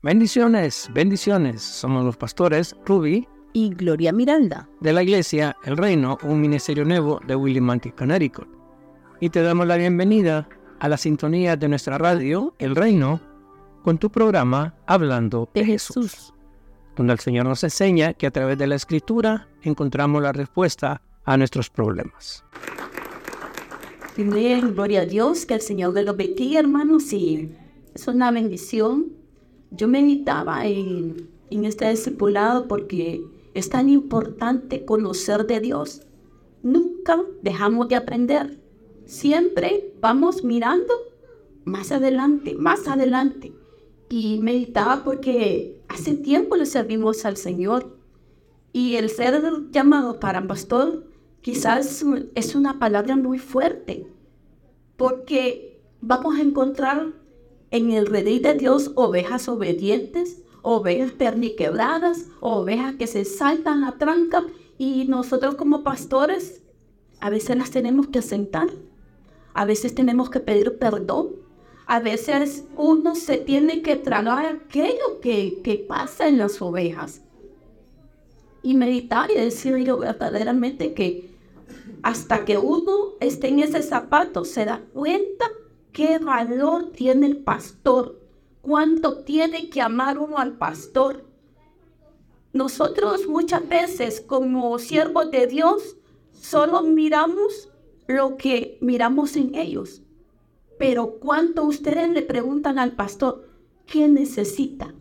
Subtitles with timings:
[0.00, 1.60] Bendiciones, bendiciones.
[1.60, 7.20] Somos los pastores Ruby y Gloria Miranda de la iglesia El Reino, un ministerio nuevo
[7.26, 8.46] de Willimantic, Connecticut.
[9.18, 10.48] Y te damos la bienvenida
[10.78, 13.20] a la sintonía de nuestra radio El Reino
[13.82, 16.32] con tu programa Hablando de, Jesús,
[16.94, 21.36] donde el Señor nos enseña que a través de la escritura encontramos la respuesta a
[21.36, 22.44] nuestros problemas.
[24.16, 27.52] gloria a Dios, que el Señor de lo bendiga, hermanos, y
[27.96, 29.18] es una bendición
[29.70, 33.24] yo meditaba en, este discipulado porque
[33.54, 36.02] es tan importante conocer de Dios.
[36.62, 38.60] Nunca dejamos de aprender.
[39.06, 40.92] Siempre vamos mirando
[41.64, 43.52] más adelante, más adelante.
[44.10, 47.96] Y meditaba porque hace tiempo le servimos al Señor.
[48.72, 51.06] Y el ser llamado para pastor
[51.40, 54.06] quizás es una palabra muy fuerte.
[54.96, 57.12] Porque vamos a encontrar
[57.70, 64.44] en el redil de Dios ovejas obedientes, ovejas perniquebradas, ovejas que se saltan la tranca
[64.78, 66.62] y nosotros como pastores
[67.20, 68.68] a veces las tenemos que sentar,
[69.54, 71.30] a veces tenemos que pedir perdón,
[71.86, 77.22] a veces uno se tiene que tragar aquello que, que pasa en las ovejas.
[78.62, 81.30] Y meditar y decir verdaderamente que
[82.02, 85.46] hasta que uno esté en ese zapato se da cuenta
[85.98, 88.20] qué valor tiene el pastor,
[88.62, 91.24] cuánto tiene que amar uno al pastor.
[92.52, 95.96] Nosotros muchas veces como siervos de Dios
[96.30, 97.68] solo miramos
[98.06, 100.02] lo que miramos en ellos.
[100.78, 103.48] Pero cuánto ustedes le preguntan al pastor,
[103.84, 104.94] ¿qué necesita?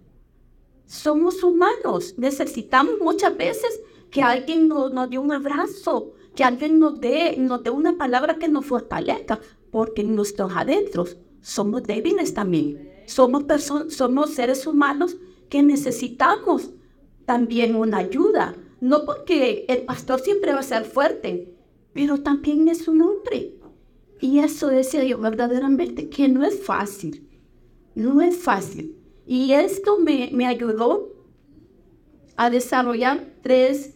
[0.87, 6.99] Somos humanos, necesitamos muchas veces que alguien nos, nos dé un abrazo, que alguien nos
[6.99, 9.39] dé, nos dé una palabra que nos fortalezca
[9.71, 12.91] porque nuestros adentros somos débiles también.
[13.05, 13.45] Somos,
[13.89, 15.17] somos seres humanos
[15.49, 16.71] que necesitamos
[17.25, 18.55] también una ayuda.
[18.79, 21.55] No porque el pastor siempre va a ser fuerte,
[21.93, 23.55] pero también es un hombre.
[24.19, 27.27] Y eso decía yo verdaderamente que no es fácil.
[27.95, 28.95] No es fácil.
[29.25, 31.13] Y esto me, me ayudó
[32.35, 33.95] a desarrollar tres,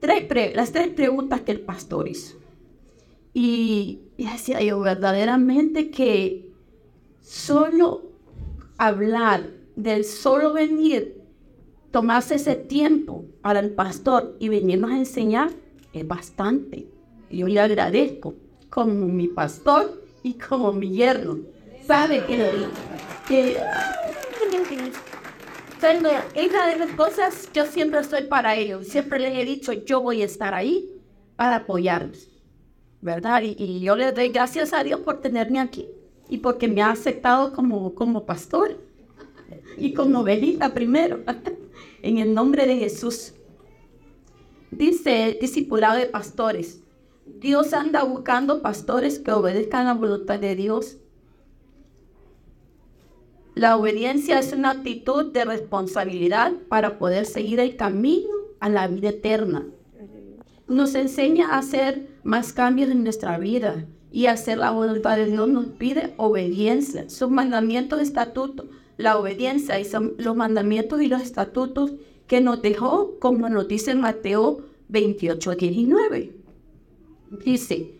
[0.00, 2.36] tres, las tres preguntas que el pastor hizo.
[3.32, 6.50] Y, decía yo verdaderamente que
[7.20, 8.02] solo
[8.78, 11.20] hablar del solo venir,
[11.90, 15.50] tomarse ese tiempo para el pastor y venirnos a enseñar
[15.92, 16.86] es bastante.
[17.30, 18.34] Yo le agradezco
[18.70, 21.38] como mi pastor y como mi yerno.
[21.86, 22.66] Sabe que,
[23.26, 23.56] que
[26.40, 28.86] hija de las cosas, yo siempre estoy para ellos.
[28.86, 30.88] Siempre les he dicho, yo voy a estar ahí
[31.36, 32.28] para apoyarlos.
[33.02, 33.42] ¿Verdad?
[33.42, 35.88] Y, yo le doy gracias a Dios por tenerme aquí
[36.28, 38.78] y porque me ha aceptado como, como pastor
[39.76, 41.20] y como velita primero,
[42.02, 43.34] en el nombre de Jesús.
[44.70, 46.80] Dice discipulado de pastores,
[47.26, 50.96] Dios anda buscando pastores que obedezcan la voluntad de Dios.
[53.54, 58.30] La obediencia es una actitud de responsabilidad para poder seguir el camino
[58.60, 59.66] a la vida eterna
[60.72, 65.48] nos enseña a hacer más cambios en nuestra vida y hacer la voluntad de Dios
[65.48, 67.08] nos pide obediencia.
[67.08, 68.66] Sus mandamientos, estatutos,
[68.96, 71.92] la obediencia y son los mandamientos y los estatutos
[72.26, 76.36] que nos dejó, como nos dice Mateo 28, 19.
[77.44, 77.94] Dice,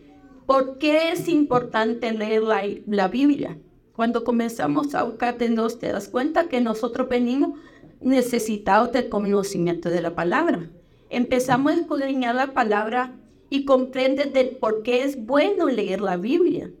[0.45, 2.43] ¿por qué es importante leer
[2.85, 3.57] la, Biblia?
[3.95, 7.57] Cuando comenzamos a buscar de Dios, te das cuenta que nosotros venimos
[8.01, 10.69] necesitados del conocimiento de la palabra
[11.13, 13.15] empezamos a escudriñar la palabra
[13.49, 16.71] y comprendes del por qué es bueno leer la Biblia.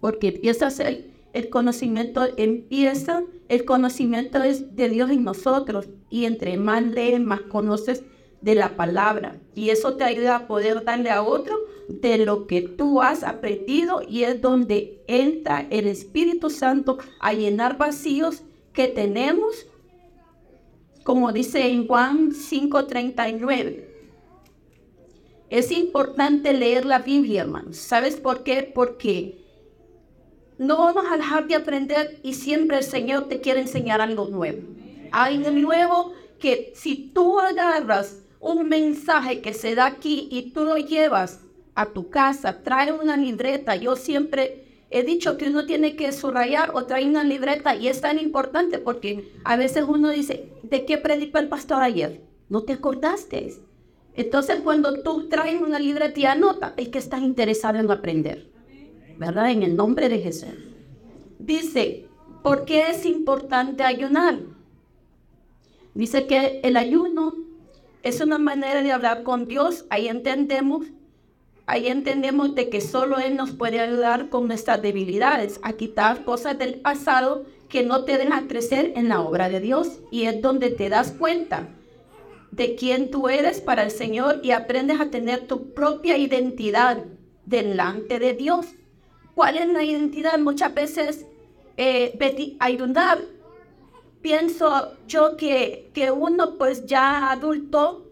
[0.00, 5.88] Porque empieza a ser el conocimiento, empieza, el conocimiento es de Dios en nosotros.
[6.10, 8.04] Y entre más lees, más conoces
[8.42, 9.40] de la palabra.
[9.54, 11.56] Y eso te ayuda a poder darle a otro
[11.88, 17.78] de lo que tú has aprendido y es donde entra el Espíritu Santo a llenar
[17.78, 18.42] vacíos
[18.72, 19.66] que tenemos
[21.04, 23.88] como dice en Juan 5:39.
[25.50, 27.76] Es importante leer la Biblia, hermanos.
[27.76, 28.70] ¿Sabes por qué?
[28.74, 29.38] Porque
[30.58, 34.62] no vamos a dejar de aprender y siempre el Señor te quiere enseñar algo nuevo.
[35.10, 40.64] Hay algo nuevo que si tú agarras un mensaje que se da aquí y tú
[40.64, 41.40] lo llevas
[41.74, 43.76] a tu casa, trae una libreta.
[43.76, 44.61] Yo siempre
[44.92, 48.78] he dicho que uno tiene que subrayar o traer una libreta y es tan importante
[48.78, 52.22] porque a veces uno dice, ¿de qué predicó el pastor ayer?
[52.48, 53.54] ¿No te acordaste?
[54.14, 58.50] Entonces cuando tú traes una libreta y anota, es que estás interesado en aprender,
[59.18, 59.50] ¿verdad?
[59.50, 60.50] En el nombre de Jesús.
[61.38, 62.06] Dice,
[62.42, 64.40] ¿Por qué es importante ayunar?
[65.94, 67.34] Dice que el ayuno
[68.02, 69.84] es una manera de hablar con Dios.
[69.90, 70.86] Ahí entendemos,
[71.72, 76.58] ahí entendemos de que solo Él nos puede ayudar con nuestras debilidades, a quitar cosas
[76.58, 80.00] del pasado que no te dejan crecer en la obra de Dios.
[80.10, 81.70] Y es donde te das cuenta
[82.50, 87.04] de quién tú eres para el Señor y aprendes a tener tu propia identidad
[87.46, 88.66] delante de Dios.
[89.34, 90.38] ¿Cuál es la identidad?
[90.38, 91.24] Muchas veces
[91.78, 92.12] eh,
[92.58, 93.18] ayudar
[94.20, 98.06] pienso yo que, que uno pues ya adulto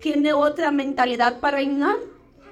[0.00, 1.96] tiene otra mentalidad para ayunar,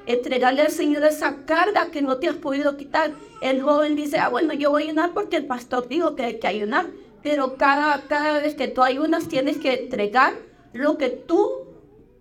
[0.06, 3.12] entregarle al Señor esa carga que no te has podido quitar.
[3.40, 6.38] El joven dice, ah, bueno, yo voy a ayunar porque el pastor dijo que hay
[6.38, 6.86] que ayunar,
[7.22, 10.34] pero cada, cada vez que tú ayunas tienes que entregar
[10.72, 11.50] lo que tú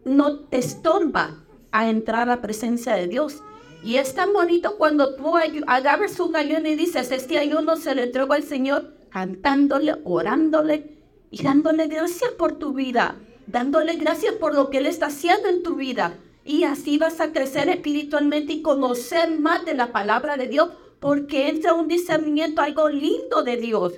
[0.06, 3.42] no te estorba a entrar a la presencia de Dios.
[3.84, 5.34] Y es tan bonito cuando tú
[5.68, 10.98] agarras un ayuno y dices, este ayuno se lo entrego al Señor cantándole, orándole
[11.32, 13.16] y dándole gracias por tu vida,
[13.48, 16.14] dándole gracias por lo que Él está haciendo en tu vida.
[16.44, 21.50] Y así vas a crecer espiritualmente y conocer más de la palabra de Dios, porque
[21.50, 23.94] entra un discernimiento, algo lindo de Dios.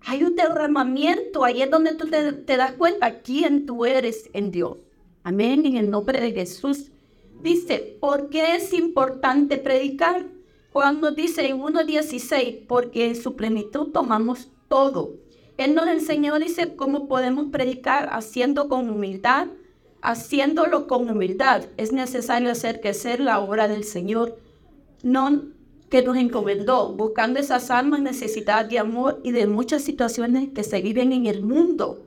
[0.00, 4.50] Hay un derramamiento, ahí es donde tú te, te das cuenta quién tú eres en
[4.50, 4.78] Dios.
[5.22, 6.90] Amén, en el nombre de Jesús.
[7.42, 10.26] Dice, ¿por qué es importante predicar?
[10.72, 15.16] Juan nos dice en 1.16, porque en su plenitud tomamos todo.
[15.58, 19.48] Él nos enseñó, dice, cómo podemos predicar haciendo con humildad,
[20.02, 21.64] haciéndolo con humildad.
[21.76, 24.38] Es necesario hacer crecer la obra del Señor,
[25.02, 25.44] no
[25.88, 30.80] que nos encomendó, buscando esas almas necesidad de amor y de muchas situaciones que se
[30.80, 32.06] viven en el mundo.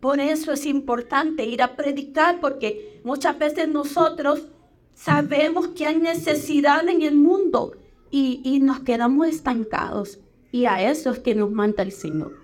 [0.00, 4.48] Por eso es importante ir a predicar, porque muchas veces nosotros
[4.94, 7.72] sabemos que hay necesidad en el mundo,
[8.12, 10.20] y, nos quedamos estancados.
[10.52, 12.36] Y a eso es que nos manda el Señor.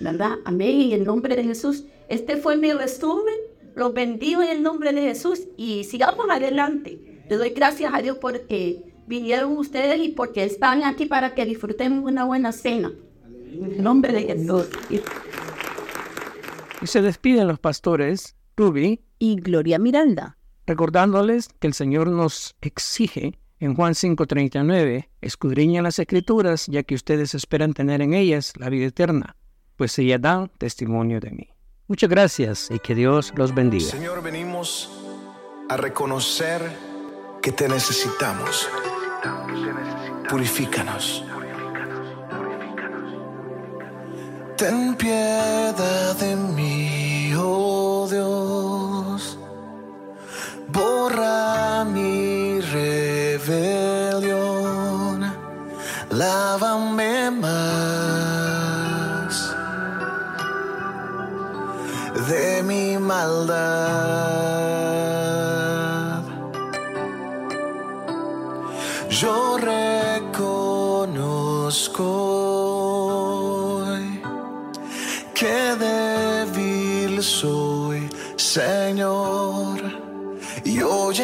[0.00, 0.38] ¿Verdad?
[0.46, 0.80] Amén.
[0.80, 3.49] Y en nombre de Jesús, este fue mi resumen.
[3.74, 7.24] Los bendigo en el nombre de Jesús y sigamos adelante.
[7.28, 12.04] Le doy gracias a Dios porque vinieron ustedes y porque están aquí para que disfrutemos
[12.04, 12.92] una buena cena.
[13.52, 14.68] En el nombre de Jesús.
[16.82, 23.38] Y se despiden los pastores Ruby y Gloria Miranda, recordándoles que el Señor nos exige
[23.58, 28.86] en Juan 5:39, escudriñan las escrituras, ya que ustedes esperan tener en ellas la vida
[28.86, 29.36] eterna,
[29.76, 31.48] pues ellas dan testimonio de mí.
[31.90, 33.90] Muchas gracias y que Dios los bendiga.
[33.90, 34.88] Señor, venimos
[35.68, 36.62] a reconocer
[37.42, 38.68] que te necesitamos.
[40.28, 41.24] Purifícanos.
[44.56, 46.99] Ten piedad de mí,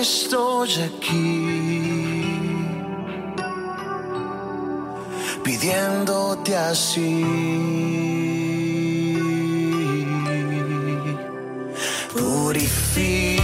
[0.07, 1.29] estoy aquí
[5.43, 7.13] pidiéndote así.
[12.13, 13.36] Purifícame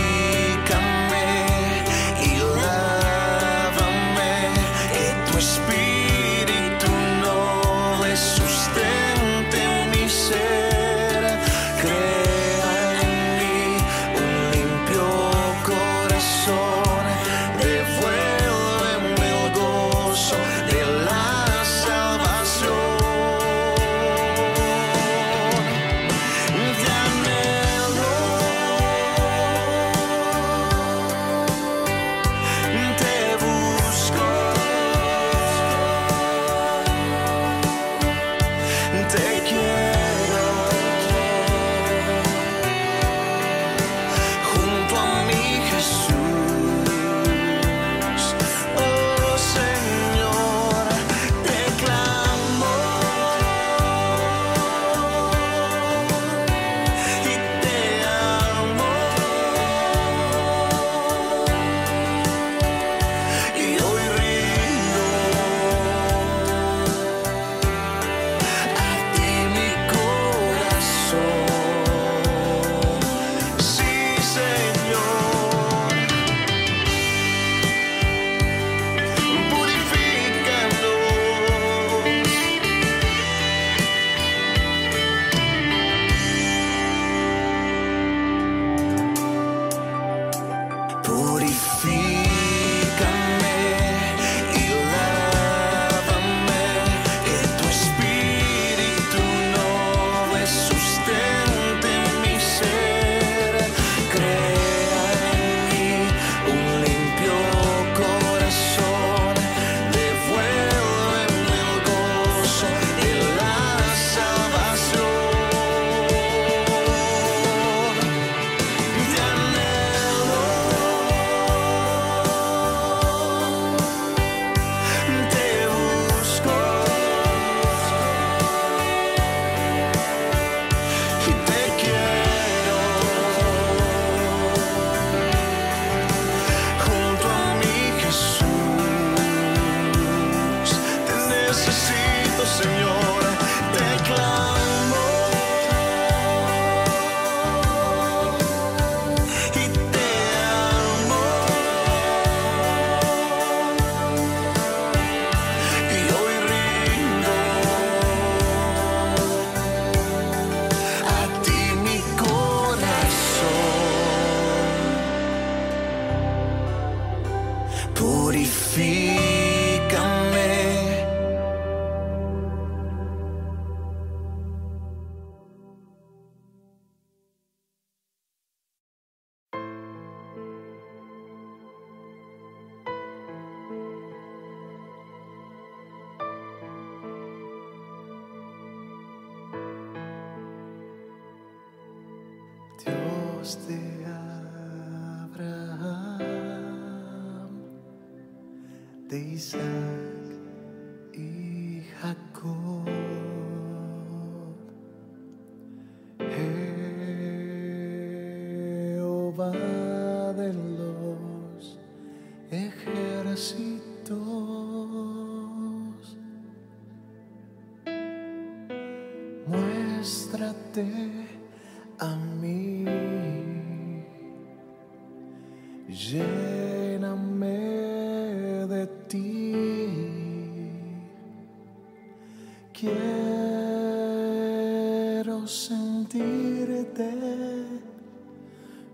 [199.13, 200.12] de Isaac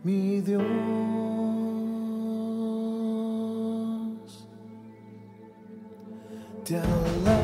[0.09, 0.63] mi Dios.
[6.65, 7.38] Te alabo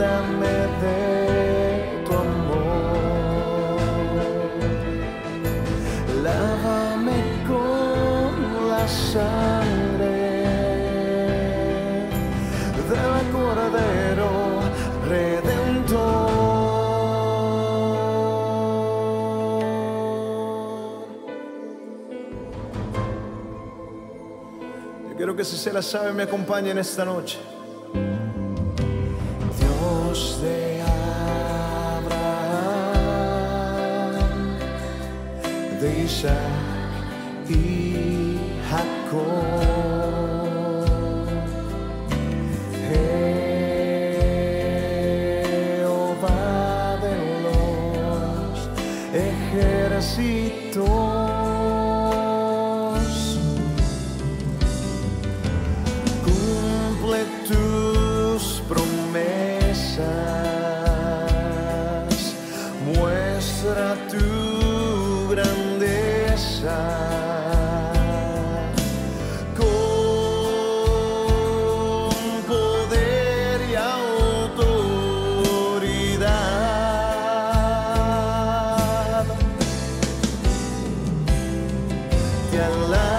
[0.00, 3.80] inúndame de tu amor.
[6.22, 10.18] Lávame con la sangre
[12.88, 14.30] del Cordero
[15.08, 16.30] Redentor.
[25.10, 27.49] Yo quiero que si se la sabe me acompañe en esta noche.
[36.22, 36.59] De
[82.88, 83.09] love.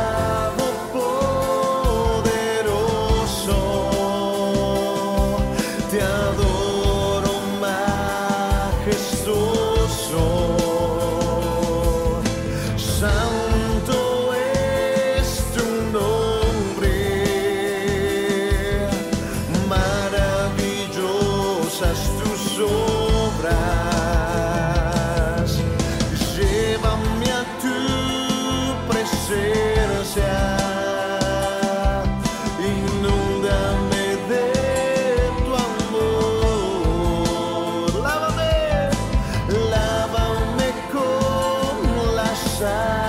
[42.61, 43.00] side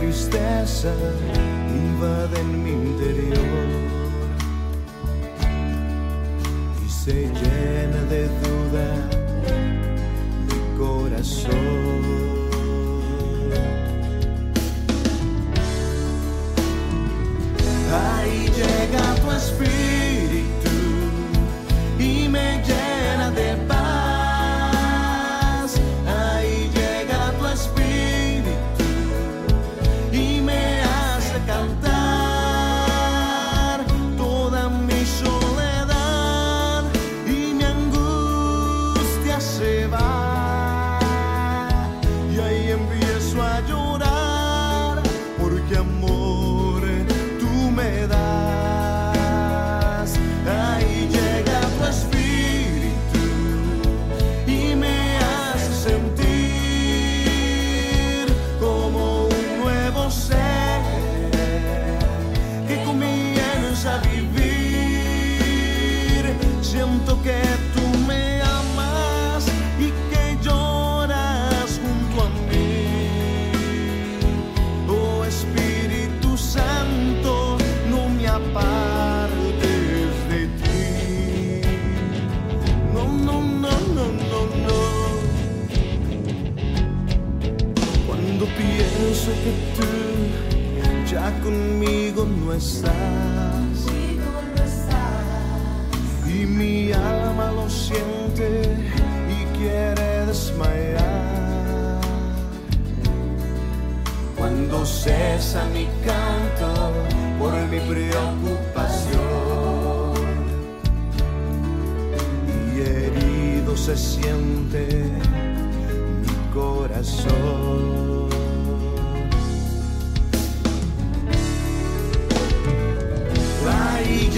[0.00, 0.92] tristeza
[1.68, 3.68] invade en mi interior
[6.84, 8.86] y se llena de duda
[10.46, 12.18] mi corazón.
[17.90, 19.87] Ahí llega tu espíritu.
[92.58, 92.87] us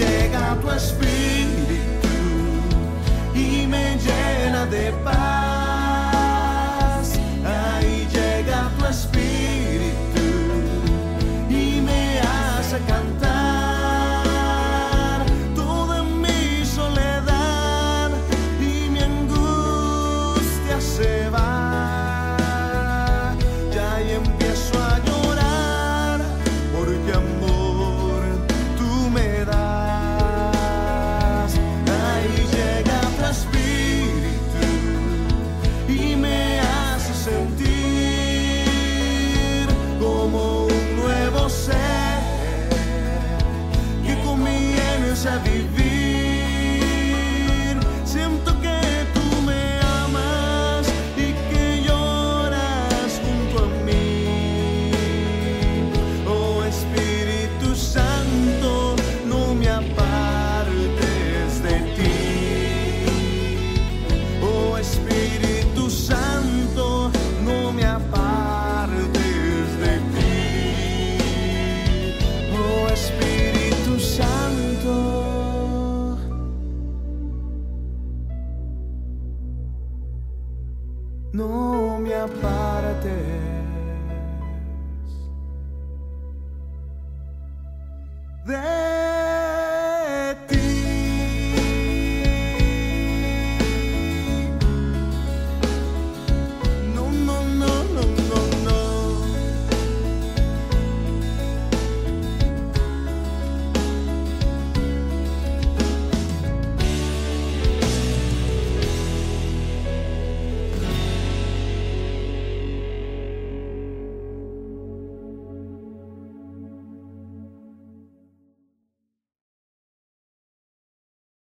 [0.01, 2.09] llega tu espíritu
[3.35, 5.40] y me llena de paz.
[45.31, 45.80] Vis-à-vis
[81.33, 83.70] no me aparte.